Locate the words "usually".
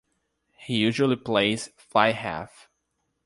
0.77-1.15